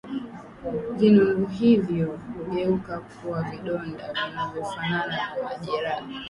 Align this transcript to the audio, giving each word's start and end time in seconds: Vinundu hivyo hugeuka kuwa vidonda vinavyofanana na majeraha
Vinundu 0.97 1.47
hivyo 1.47 2.19
hugeuka 2.37 2.99
kuwa 2.99 3.43
vidonda 3.43 4.13
vinavyofanana 4.13 5.17
na 5.17 5.43
majeraha 5.43 6.03